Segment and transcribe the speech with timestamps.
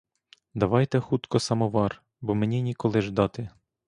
[0.55, 3.49] Давайте хутко самовар, бо мені ніколи ждати.